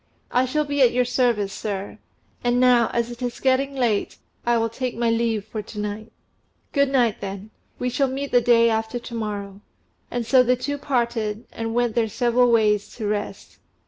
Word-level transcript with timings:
"I 0.31 0.45
shall 0.45 0.65
be 0.65 0.81
at 0.81 0.93
your 0.93 1.05
service, 1.05 1.53
sir. 1.53 1.99
And 2.43 2.59
now, 2.59 2.89
as 2.91 3.11
it 3.11 3.21
is 3.21 3.39
getting 3.39 3.75
late, 3.75 4.17
I 4.47 4.57
will 4.57 4.67
take 4.67 4.97
my 4.97 5.11
leave 5.11 5.45
for 5.45 5.61
to 5.61 5.79
night." 5.79 6.11
"Good 6.71 6.89
night, 6.89 7.21
then. 7.21 7.51
We 7.77 7.91
shall 7.91 8.07
meet 8.07 8.31
the 8.31 8.41
day 8.41 8.67
after 8.67 8.97
to 8.97 9.13
morrow." 9.13 9.61
And 10.09 10.25
so 10.25 10.41
the 10.41 10.55
two 10.55 10.79
parted, 10.79 11.45
and 11.51 11.75
went 11.75 11.93
their 11.93 12.07
several 12.09 12.51
ways 12.51 12.89
to 12.95 13.05
rest. 13.05 13.59